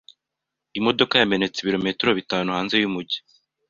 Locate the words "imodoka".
0.79-1.13